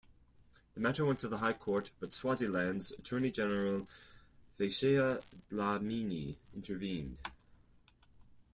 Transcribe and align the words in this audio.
The 0.73 0.79
matter 0.81 1.05
went 1.05 1.19
to 1.19 1.27
the 1.27 1.37
High 1.37 1.53
Court, 1.53 1.91
but 1.99 2.11
Swaziland's 2.11 2.91
Attorney-General 2.91 3.87
Phesheya 4.57 5.21
Dlamini 5.51 6.37
intervened. 6.55 7.19